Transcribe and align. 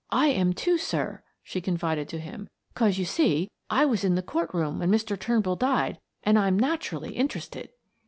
"I 0.09 0.29
am 0.29 0.53
too, 0.53 0.79
sir," 0.79 1.21
she 1.43 1.61
confided 1.61 2.09
to 2.09 2.17
him. 2.19 2.47
"Cause 2.73 2.97
you 2.97 3.05
see 3.05 3.51
I 3.69 3.85
was 3.85 4.03
in 4.03 4.15
the 4.15 4.23
court 4.23 4.51
room 4.51 4.79
when 4.79 4.89
Mr. 4.89 5.15
Turnbull 5.15 5.57
died 5.57 5.99
and 6.23 6.39
I'm 6.39 6.57
naturally 6.57 7.11
interested." 7.11 7.69